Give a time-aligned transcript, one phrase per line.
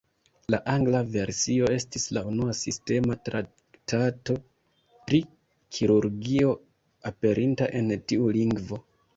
[0.53, 4.37] La angla versio estis la unua sistema traktato
[5.11, 5.21] pri
[5.77, 6.57] kirurgio
[7.13, 8.83] aperinta en tiu lingvo.